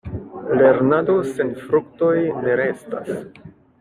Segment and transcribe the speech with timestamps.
[0.61, 2.17] Lernado sen fruktoj
[2.47, 3.13] ne restas.